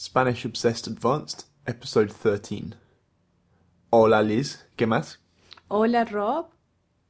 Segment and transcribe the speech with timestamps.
[0.00, 2.74] Spanish Obsessed Advanced, Episode 13.
[3.90, 5.20] Hola Liz, ¿qué más?
[5.68, 6.46] Hola Rob,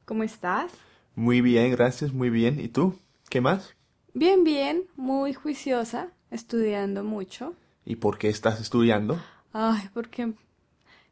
[0.03, 0.73] ¿cómo estás?
[1.15, 2.59] Muy bien, gracias, muy bien.
[2.59, 2.99] ¿Y tú?
[3.29, 3.77] ¿Qué más?
[4.13, 7.53] Bien, bien, muy juiciosa, estudiando mucho.
[7.85, 9.21] ¿Y por qué estás estudiando?
[9.53, 10.33] Ay, porque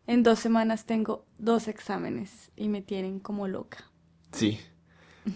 [0.06, 3.86] en dos semanas tengo dos exámenes y me tienen como loca.
[4.34, 4.60] Sí.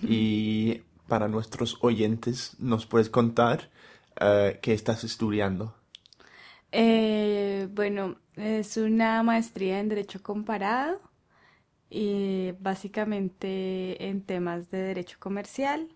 [0.02, 3.72] Y para nuestros oyentes, ¿nos puedes contar
[4.20, 5.74] eh, qué estás estudiando?
[6.74, 11.00] Eh, bueno, es una maestría en Derecho Comparado
[11.90, 15.90] y básicamente en temas de Derecho Comercial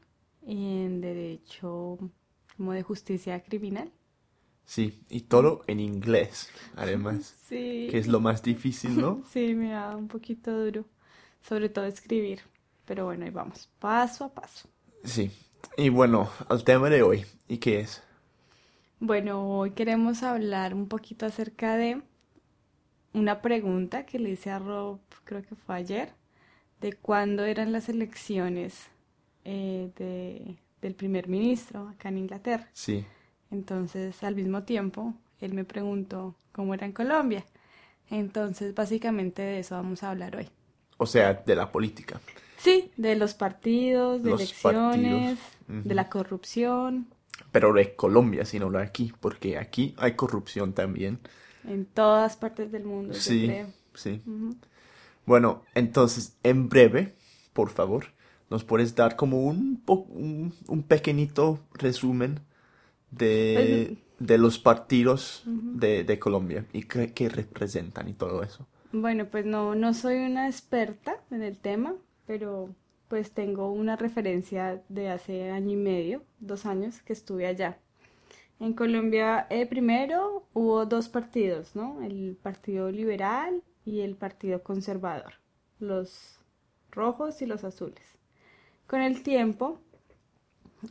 [0.45, 1.97] y en Derecho
[2.57, 3.91] como de Justicia Criminal.
[4.65, 7.87] Sí, y todo en inglés, además, Sí.
[7.89, 9.23] que es lo más difícil, ¿no?
[9.31, 10.85] Sí, me da un poquito duro,
[11.41, 12.41] sobre todo escribir.
[12.85, 14.69] Pero bueno, ahí vamos, paso a paso.
[15.03, 15.31] Sí.
[15.77, 18.03] Y bueno, al tema de hoy, ¿y qué es?
[18.99, 22.01] Bueno, hoy queremos hablar un poquito acerca de
[23.13, 26.13] una pregunta que le hice a Rob, creo que fue ayer,
[26.81, 28.87] de cuándo eran las elecciones
[29.45, 32.67] eh, de, del primer ministro acá en Inglaterra.
[32.73, 33.05] Sí.
[33.51, 37.45] Entonces, al mismo tiempo, él me preguntó cómo era en Colombia.
[38.09, 40.49] Entonces, básicamente de eso vamos a hablar hoy.
[40.97, 42.19] O sea, de la política.
[42.57, 47.07] Sí, de los partidos, de Los elecciones, partidos, de la corrupción,
[47.51, 51.19] Pero de Colombia, sino de aquí, porque aquí hay corrupción también.
[51.63, 53.71] en todas partes del mundo, yo Sí, creo.
[53.93, 54.23] sí.
[55.25, 57.15] Bueno, entonces, en breve,
[57.53, 58.05] por favor,
[58.49, 62.39] ¿nos puedes dar como un, un, un pequeñito resumen
[63.11, 68.67] de, de los partidos de, de Colombia y qué, qué representan y todo eso?
[68.91, 72.75] Bueno, pues no, no soy una experta en el tema, pero
[73.07, 77.77] pues tengo una referencia de hace año y medio, dos años que estuve allá.
[78.59, 82.01] En Colombia, eh, primero hubo dos partidos, ¿no?
[82.01, 85.33] El Partido Liberal y el Partido Conservador,
[85.79, 86.39] los
[86.91, 88.03] rojos y los azules.
[88.87, 89.79] Con el tiempo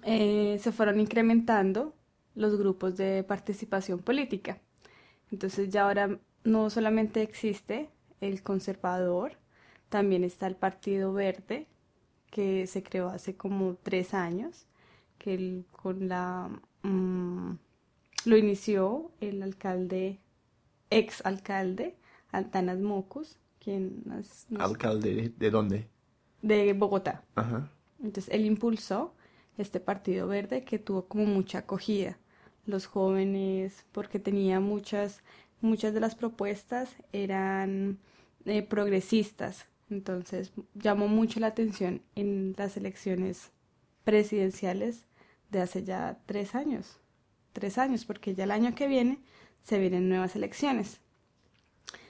[0.04, 1.94] eh, se fueron incrementando
[2.34, 4.60] los grupos de participación política.
[5.32, 7.90] Entonces ya ahora no solamente existe
[8.20, 9.32] el conservador,
[9.88, 11.66] también está el Partido Verde,
[12.36, 14.66] que se creó hace como tres años,
[15.18, 16.50] que el- con la
[16.82, 17.52] mm,
[18.26, 20.20] lo inició el alcalde,
[20.90, 21.96] ex alcalde,
[22.32, 25.88] Antanas Mocus, quien es no ¿Alcalde de, de dónde?
[26.42, 27.24] de Bogotá.
[27.34, 27.70] Ajá.
[28.02, 29.14] Entonces él impulsó
[29.58, 32.18] este Partido Verde que tuvo como mucha acogida.
[32.66, 35.22] Los jóvenes, porque tenía muchas,
[35.60, 37.98] muchas de las propuestas eran
[38.44, 39.66] eh, progresistas.
[39.90, 43.52] Entonces llamó mucho la atención en las elecciones
[44.04, 45.04] presidenciales
[45.50, 46.98] de hace ya tres años.
[47.52, 49.20] Tres años, porque ya el año que viene
[49.62, 51.00] se vienen nuevas elecciones.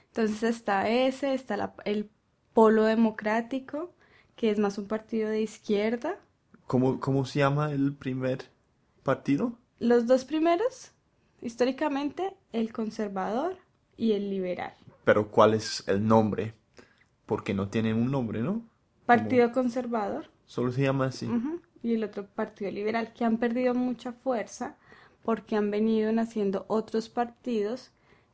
[0.07, 2.09] Entonces está ese, está la- el
[2.53, 3.93] Polo Democrático,
[4.35, 6.17] que es más un partido de izquierda.
[6.65, 8.45] ¿Cómo, cómo se llama el primer
[9.03, 9.53] partido?
[9.79, 10.91] Los dos primeros,
[11.41, 13.57] históricamente, el conservador
[13.95, 14.73] y el liberal.
[15.05, 16.53] Pero ¿cuál es el nombre?
[17.27, 18.63] Porque no tienen un nombre, ¿no?
[19.05, 21.29] Partido conservador Solo se llama así.
[21.83, 24.75] y el otro partido liberal, que han perdido mucha fuerza
[25.23, 27.91] porque han venido naciendo otros partidos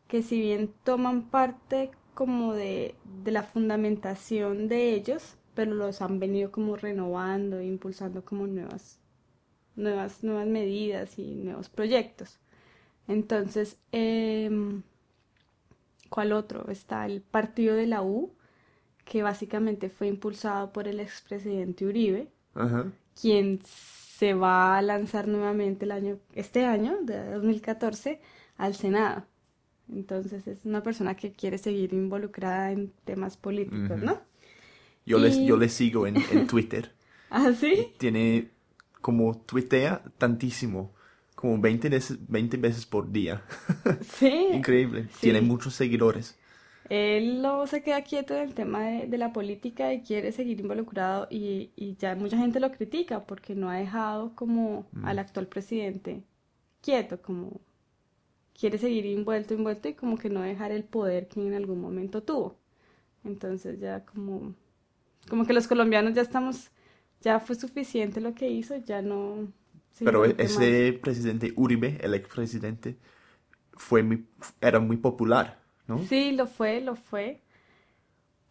[0.08, 6.20] que si bien toman parte como de, de la fundamentación de ellos, pero los han
[6.20, 9.00] venido como renovando e impulsando como nuevas,
[9.76, 12.40] nuevas, nuevas medidas y nuevos proyectos.
[13.08, 14.84] Entonces, em,
[16.10, 16.70] ¿cuál otro?
[16.70, 18.34] Está el partido de la U,
[19.06, 22.92] que básicamente fue impulsado por el expresidente Uribe, Ajá.
[23.20, 28.22] quien se va a lanzar nuevamente el año, este año, de 2014,
[28.58, 29.26] al Senado.
[29.92, 34.02] Entonces es una persona que quiere seguir involucrada en temas políticos.
[34.02, 34.22] ¿no?
[35.06, 36.94] Yo, les, yo le sigo en, en Twitter.
[37.30, 37.94] ¿Ah, sí?
[37.98, 38.52] Tiene
[39.02, 40.94] como tuitea tantísimo,
[41.36, 43.44] como 20 veces, 20 veces por día.
[44.02, 44.48] Sí.
[44.54, 45.10] Increíble.
[45.12, 45.22] Sí.
[45.22, 46.38] Tiene muchos seguidores.
[46.90, 50.60] Él no se queda quieto en el tema de, de la política y quiere seguir
[50.60, 55.06] involucrado y, y ya mucha gente lo critica porque no ha dejado como Mm.
[55.06, 56.24] al actual presidente
[56.82, 57.62] quieto, como
[58.60, 62.24] quiere seguir envuelto, envuelto y como que no dejar el poder que en algún momento
[62.24, 62.58] tuvo.
[63.26, 64.56] Entonces ya como,
[65.30, 66.72] como que los colombianos ya estamos,
[67.22, 69.52] ya fue suficiente lo que hizo, ya no...
[70.04, 70.38] Pero más.
[70.38, 72.98] ese presidente Uribe, el expresidente,
[73.74, 74.28] fue muy,
[74.62, 76.00] era muy popular, ¿no?
[76.00, 77.42] Sí, lo fue, lo fue,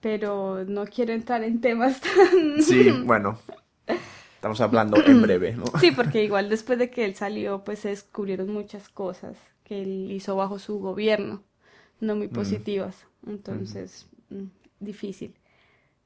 [0.01, 2.63] pero no quiero entrar en temas tan...
[2.63, 3.39] Sí, bueno.
[4.35, 5.65] Estamos hablando en breve, ¿no?
[5.81, 10.11] Sí, porque igual después de que él salió, pues se descubrieron muchas cosas que él
[10.11, 11.43] hizo bajo su gobierno,
[12.01, 13.07] no muy positivas.
[13.27, 14.47] Entonces, mm,
[14.81, 15.37] difícil.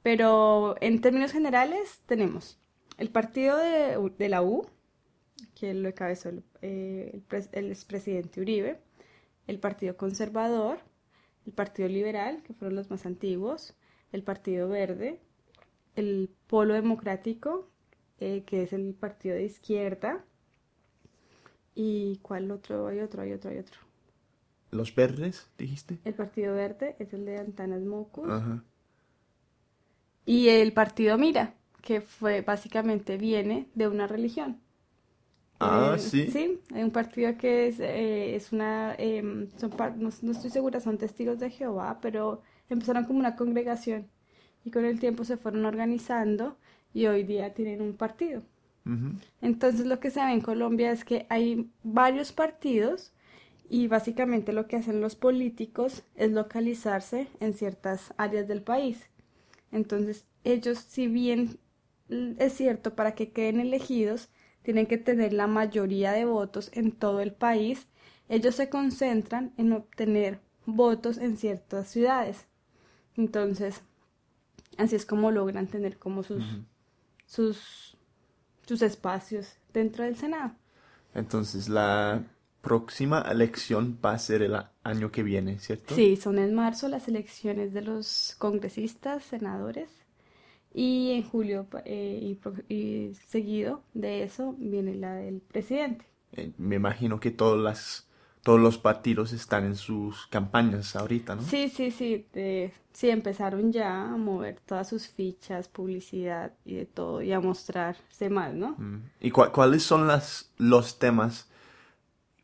[0.03, 2.59] Pero en términos generales tenemos
[2.99, 4.67] el partido de, la U,
[5.55, 7.21] que lo encabezó el, eh,
[7.53, 8.79] el, expresidente Uribe,
[9.47, 10.79] el Partido Conservador,
[11.47, 13.75] el Partido Liberal, que fueron los más antiguos,
[14.13, 15.21] el Partido Verde,
[15.95, 17.71] el Polo Democrático,
[18.19, 20.25] eh, que es el partido de izquierda,
[21.75, 22.89] y ¿cuál otro?
[22.89, 23.79] Hay otro, hay otro, hay otro.
[24.71, 25.99] ¿Los verdes, dijiste?
[26.05, 28.29] El Partido Verde es el de Antanas Mocus.
[28.29, 28.65] Ajá.
[30.25, 34.61] Y el partido Mira, que fue básicamente viene de una religión.
[35.59, 36.27] Ah, eh, sí.
[36.31, 40.99] Sí, hay un partido que es, eh, es una, em, son no, estoy segura, son
[40.99, 44.07] testigos de Jehová, pero empezaron como una congregación
[44.65, 46.57] y con el tiempo se fueron organizando
[46.93, 48.43] y hoy día tienen un partido.
[49.43, 53.13] Entonces lo que se ve en Colombia es que hay varios partidos
[53.69, 59.09] y básicamente lo que hacen los políticos es localizarse en ciertas áreas del país.
[59.73, 61.59] Entonces, ellos, si bien
[62.39, 64.29] es cierto, para que queden elegidos,
[64.67, 67.87] tienen que tener la mayoría de votos en todo el país,
[68.29, 72.49] ellos se concentran en obtener votos en ciertas ciudades.
[73.17, 73.83] Entonces,
[74.77, 76.43] así es como logran tener como sus,
[77.27, 77.97] sus,
[78.67, 80.57] sus espacios dentro del Senado.
[81.15, 82.25] Entonces, la
[82.61, 85.95] próxima elección va a ser el año que viene, ¿cierto?
[85.95, 89.91] Sí, son en marzo las elecciones de los congresistas, senadores,
[90.77, 92.37] y en julio eh,
[92.69, 96.05] y, seguido de eso viene la del presidente.
[96.33, 98.11] Eh, me imagino que todas las,
[98.43, 101.41] todos los partidos están en sus campañas ahorita, ¿no?
[101.41, 102.27] Sí, sí, sí,
[102.93, 108.29] sí, empezaron ya a mover todas sus fichas, publicidad y de todo, y a mostrarse
[108.29, 108.73] más, ¿no?
[108.73, 109.03] Mm.
[109.21, 111.49] ¿Y cuáles son las, los temas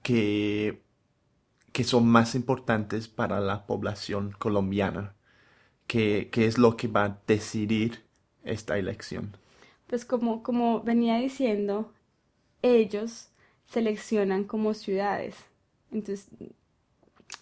[0.03, 0.81] que,
[1.73, 5.17] que son más importantes para la población colombiana?
[5.87, 8.07] ¿Qué, es lo que va a decidir
[8.45, 9.37] esta elección?
[9.87, 11.93] Pues como, como venía diciendo,
[12.63, 13.31] ellos
[13.67, 15.37] seleccionan como ciudades.
[15.91, 16.29] Entonces,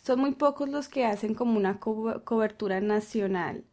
[0.03, 3.65] son muy pocos los que hacen como una cobertura nacional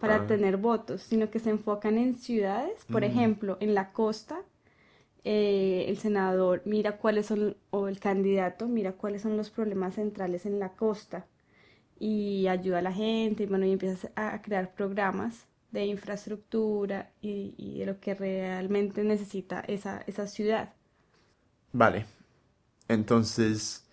[0.00, 0.26] para ah.
[0.26, 3.04] tener votos, sino que se enfocan en ciudades, por mm.
[3.04, 4.42] ejemplo, en la costa
[5.24, 10.44] eh, el senador mira cuáles son, o el candidato mira cuáles son los problemas centrales
[10.44, 11.26] en la costa
[11.98, 17.78] y ayuda a la gente y bueno, y empieza a crear programas de infraestructura y,
[17.80, 20.72] de lo que realmente necesita esa, esa ciudad.
[21.72, 22.06] Vale.
[22.86, 23.84] Entonces,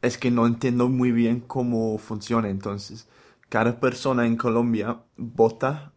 [0.00, 2.48] es que no entiendo muy bien cómo funciona.
[2.48, 3.06] Entonces,
[3.50, 5.92] cada persona en Colombia vota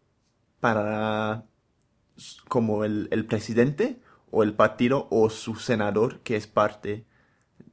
[0.59, 1.45] para
[2.49, 7.05] como el, el presidente o el partido o su senador que es parte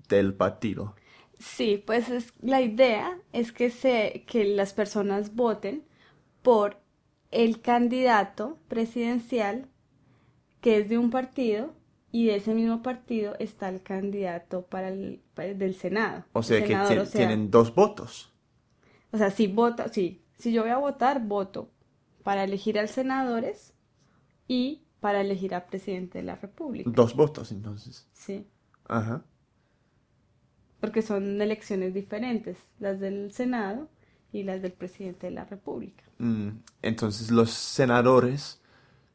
[0.08, 0.94] del partido.
[1.40, 5.84] Sí, pues es, la idea es que, se, que las personas voten
[6.42, 6.80] por
[7.30, 9.66] el candidato presidencial
[10.60, 11.74] que es de un partido
[12.10, 16.24] y de ese mismo partido está el candidato para el del Senado.
[16.32, 18.32] O sea que tienen dos votos.
[19.12, 21.70] O sea, si vota, sí, si yo voy a votar, voto
[22.22, 23.74] para elegir al senadores
[24.46, 26.90] y para elegir a presidente de la República.
[26.92, 28.08] Dos votos, entonces.
[28.12, 28.46] Sí.
[28.86, 29.22] Ajá.
[30.80, 33.88] Porque son elecciones diferentes, las del Senado
[34.32, 36.04] y las del presidente de la República.
[36.18, 36.48] Mm,
[36.82, 38.60] entonces los senadores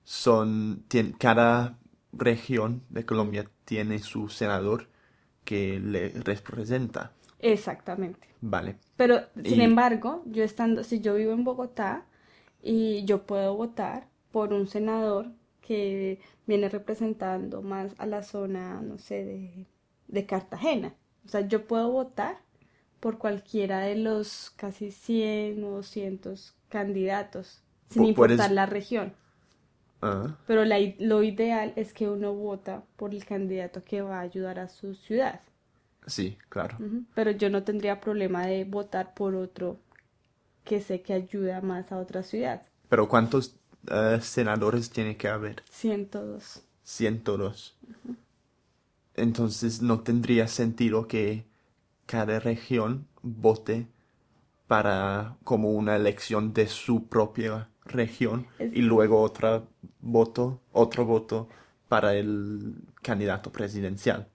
[0.03, 0.85] son,
[1.17, 1.77] cada
[2.11, 4.87] región de Colombia tiene su senador
[5.43, 7.11] que le representa.
[7.39, 8.27] Exactamente.
[8.41, 8.77] Vale.
[8.95, 12.05] Pero, sin embargo, yo estando, si yo vivo en Bogotá
[12.61, 18.97] y yo puedo votar por un senador que viene representando más a la zona, no
[18.97, 19.65] sé,
[20.07, 20.93] de, Cartagena.
[21.25, 22.37] O sea, yo puedo votar
[23.03, 29.11] por cualquiera de los casi 100 o 200 candidatos, sin importar la región.
[30.01, 30.37] Ah.
[30.47, 34.69] Pero lo ideal es que uno vota por el candidato que va a ayudar a
[34.69, 35.41] su ciudad.
[36.07, 36.77] Sí, claro.
[37.13, 39.81] Pero yo no tendría problema de votar por otro
[40.63, 42.61] que sé que ayuda más a otra ciudad.
[42.87, 43.57] Pero ¿cuántos
[43.91, 45.61] eh, senadores tiene que haber?
[45.69, 46.63] 102.
[46.83, 47.75] 102.
[49.15, 51.51] Entonces no tendría sentido que
[52.13, 53.87] cada región vote
[54.67, 59.63] para como una elección de su propia región y luego otra
[59.99, 61.49] voto, otro voto
[61.87, 64.27] para el candidato presidencial.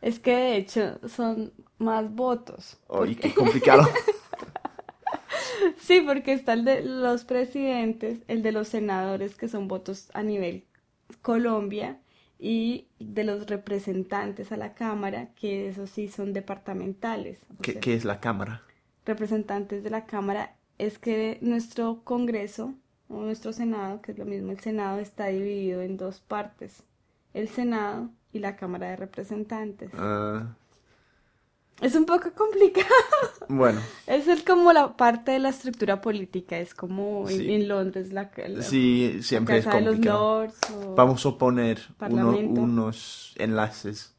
[0.00, 2.78] Es que de hecho son más votos.
[2.88, 3.86] ¡Ay, qué complicado!
[5.78, 10.22] Sí, porque está el de los presidentes, el de los senadores, que son votos a
[10.22, 10.64] nivel
[11.22, 11.98] Colombia
[12.38, 17.40] y de los representantes a la Cámara, que esos sí son departamentales.
[17.62, 18.62] ¿Qué, ¿Qué, es la Cámara?
[19.04, 22.74] Representantes de la Cámara es que nuestro Congreso
[23.08, 26.82] o nuestro Senado, que es lo mismo, el Senado está dividido en dos partes,
[27.34, 29.90] el Senado y la Cámara de Representantes.
[29.94, 30.56] Ah,
[31.80, 32.86] Es un poco complicado.
[33.48, 37.52] bueno, Es el, como la parte de la estructura política, es como en, Sí.
[37.52, 40.18] en Londres la, la sí, siempre es Casa de los complicado.
[40.42, 40.58] Lords.
[40.96, 42.30] Vamos a poner uno-
[42.62, 44.14] unos enlaces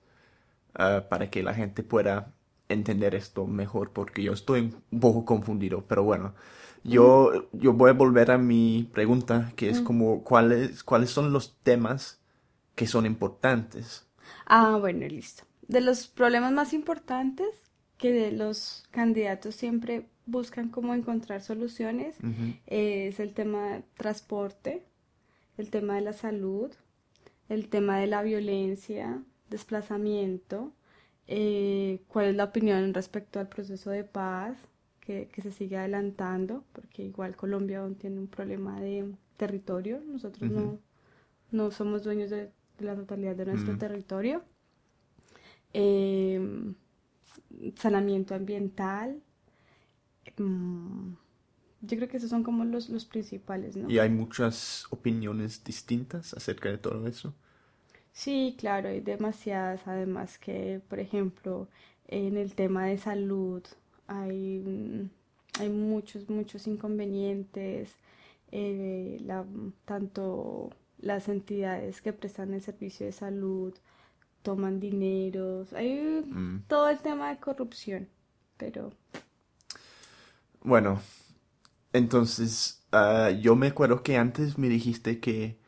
[0.76, 2.34] ah, para que la gente pueda
[2.70, 6.36] entender esto mejor, porque yo estoy un poco confundido, pero bueno,
[6.84, 11.56] yo, yo voy a volver a mi pregunta, que es como cuáles, cuáles son los
[11.64, 12.20] temas
[12.76, 14.06] que son importantes.
[14.46, 15.44] Ah, bueno, listo.
[15.68, 17.48] De los problemas más importantes
[17.98, 22.16] que los candidatos siempre buscan como encontrar soluciones
[22.68, 24.84] es el tema de transporte,
[25.58, 26.72] el tema de la salud,
[27.50, 30.74] el tema de la violencia, desplazamiento,
[31.28, 34.58] eh, cuál es la opinión respecto al proceso de paz
[35.02, 40.50] que, que se sigue adelantando, porque igual Colombia aún tiene un problema de territorio, nosotros
[40.52, 40.80] no,
[41.52, 44.44] no somos dueños de, de la totalidad de nuestro territorio.
[45.74, 46.76] Em,
[47.76, 49.22] saneamiento ambiental.
[50.38, 51.14] mm,
[51.82, 53.90] yo creo que esos son como los, los principales, ¿no?
[53.90, 57.34] Y hay muchas opiniones distintas acerca de todo eso.
[58.12, 61.68] Sí, claro, hay demasiadas, además que, por ejemplo,
[62.08, 63.64] en el tema de salud
[64.08, 65.10] hay,
[65.60, 67.96] hay muchos, muchos inconvenientes,
[68.52, 69.46] eh, la-
[69.86, 70.70] tanto
[71.00, 73.74] las entidades que prestan el servicio de salud
[74.44, 76.58] toman dineros, hay Mm.
[76.68, 78.10] todo el tema de corrupción,
[78.58, 78.92] pero
[80.62, 81.02] Bueno,
[81.94, 85.60] entonces ah, yo me acuerdo que antes me dijiste que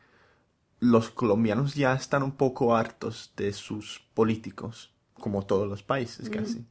[0.80, 6.66] los colombianos ya están un poco hartos de sus políticos, como todos los países casi.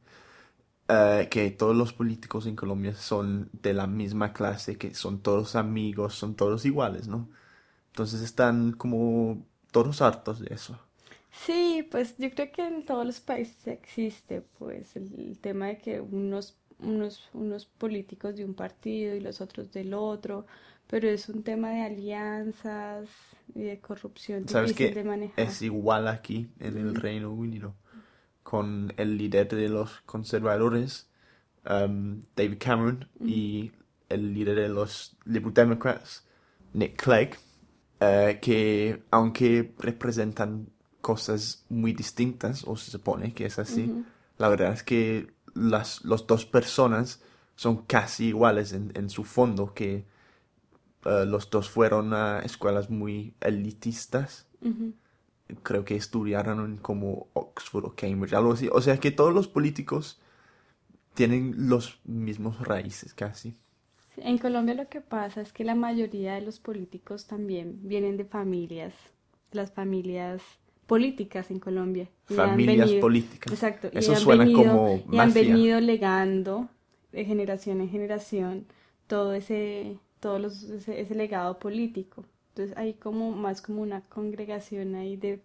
[0.88, 5.56] Ah, que todos los políticos en Colombia son de la misma clase, que son todos
[5.56, 7.30] amigos, son todos iguales, ¿no?
[7.88, 10.78] Entonces están como todos hartos de eso.
[11.32, 15.78] Sí, pues yo creo que en todos los países existe pues el, el tema de
[15.78, 20.46] que unos, unos, unos políticos de un partido y los otros del otro,
[20.86, 23.08] pero es un tema de alianzas
[23.54, 24.94] y de corrupción ¿Sabes difícil qué?
[24.94, 25.46] de manejar.
[25.46, 27.74] Es igual aquí en el Reino Unido,
[28.42, 31.08] con el líder de los conservadores,
[31.68, 33.72] um, David Cameron, y
[34.08, 36.26] el líder de los Liberal Democrats,
[36.72, 37.38] Nick Clegg,
[38.00, 40.68] eh, que aunque representan
[41.00, 44.04] cosas muy distintas, o se supone que es así,
[44.38, 47.22] la verdad es que las los dos personas
[47.56, 50.06] son casi iguales en, en su fondo, que
[51.04, 54.46] eh, los dos fueron a escuelas muy elitistas
[55.62, 58.68] creo que estudiaron en como Oxford o Cambridge, algo así.
[58.72, 60.20] O sea que todos los políticos
[61.14, 63.56] tienen los mismos raíces casi.
[64.16, 68.24] En Colombia lo que pasa es que la mayoría de los políticos también vienen de
[68.24, 68.94] familias,
[69.50, 70.42] las familias
[70.94, 72.06] políticas en Colombia.
[72.28, 73.52] y Familias venido- políticas.
[73.52, 75.42] Exacto, Eso suena venido, como y han mafia.
[75.42, 76.68] venido legando
[77.12, 78.66] de generación en generación
[79.06, 82.24] todo ese, todos los, ese, ese legado político.
[82.50, 85.40] Entonces hay como más como una congregación ahí de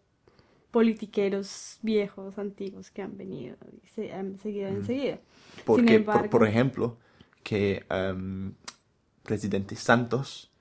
[0.71, 5.19] politiqueros viejos, antiguos que han venido y se han seguido enseguida.
[5.55, 6.97] Sin Porque, por, embargo, por ejemplo,
[7.43, 8.53] que em,
[9.23, 10.51] presidente Santos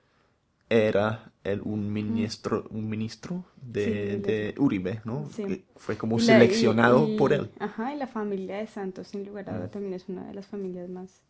[0.69, 3.91] era el, un ministro, un ministro de, Sí,
[4.21, 5.29] de Uribe, ¿no?
[5.29, 5.63] Sí.
[5.75, 7.51] Fue como Y la- y- seleccionado y- por él.
[7.59, 9.71] Ajá, y la familia de Santos, sin lugar a duda, Mm.
[9.71, 11.21] también es una de las familias más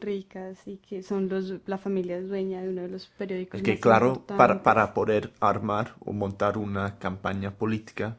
[0.00, 3.64] ricas y que son los, la familia es dueña de uno de los periódicos Es
[3.64, 4.62] que más claro, para, importantes.
[4.64, 8.18] para poder armar o montar una campaña política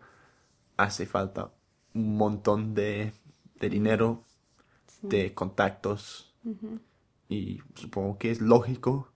[0.78, 1.52] hace falta
[1.94, 3.12] un montón de,
[3.60, 4.24] de dinero,
[4.88, 5.08] Sí.
[5.10, 6.80] de contactos Ujú.
[7.30, 9.10] y supongo que es lógico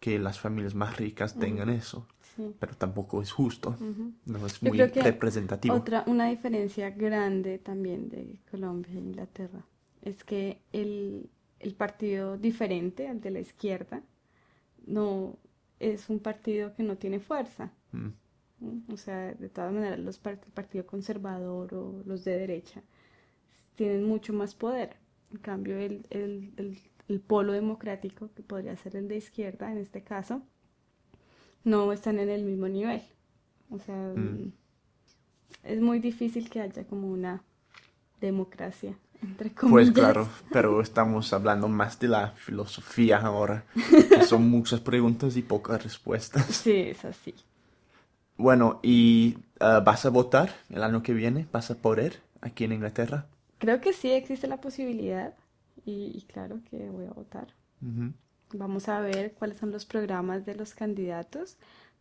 [0.00, 2.54] que las familias más ricas tengan eso, Sí.
[2.60, 3.76] pero tampoco es justo,
[4.26, 5.74] no es muy representativo.
[5.74, 9.64] Otra, una diferencia grande también de Colombia e Inglaterra
[10.02, 11.28] es que el,
[11.58, 14.02] el partido diferente al de la izquierda
[14.86, 15.36] no
[15.80, 17.72] es un partido que no tiene fuerza.
[17.92, 18.08] Mm,
[18.60, 18.82] ¿no?
[18.94, 22.82] O sea, de todas maneras, los part- el partido conservador o los de derecha
[23.74, 24.96] tienen mucho más poder.
[25.32, 26.78] En cambio, el, el, el,
[27.08, 30.42] el polo democrático, que podría ser el de izquierda en este caso,
[31.64, 33.02] no están en el mismo nivel.
[33.70, 34.52] O sea, Mm.
[35.64, 37.42] es muy difícil que haya como una
[38.20, 39.90] democracia, entre comillas.
[39.90, 45.42] Pues claro, pero estamos hablando más de la filosofía ahora, que son muchas preguntas y
[45.42, 46.46] pocas respuestas.
[46.46, 47.34] Sí, es así.
[48.36, 51.46] Bueno, ¿y ah, vas a votar el año que viene?
[51.52, 53.26] ¿Vas a poder aquí en Inglaterra?
[53.58, 55.34] Creo que sí existe la posibilidad
[55.88, 57.48] y, y claro que voy a votar.
[58.52, 61.56] Vamos a ver cuáles son los programas de los candidatos.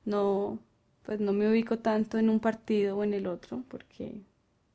[0.05, 0.59] No,
[1.03, 4.21] pues no me ubico tanto en un partido o en el otro, porque,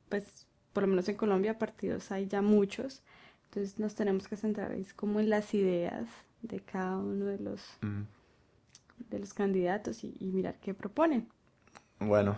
[0.09, 3.01] pues, por lo menos en Colombia partidos hay ya muchos.
[3.45, 6.07] Entonces nos tenemos que centrar es como en las ideas
[6.41, 7.61] de cada uno de los,
[9.11, 11.27] de los candidatos y, y mirar qué proponen.
[11.99, 12.35] Bueno,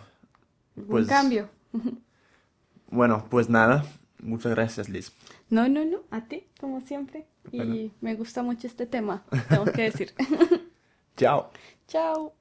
[0.76, 1.50] Un Pues- cambio.
[2.90, 3.86] bueno, pues nada.
[4.26, 5.12] Muchas gracias, Liz.
[5.50, 7.26] No, no, no, a ti, como siempre.
[7.52, 7.92] Y Bueno.
[8.02, 10.14] me gusta mucho este tema, tengo que decir.
[11.18, 11.52] Chao.
[11.88, 12.34] Chao.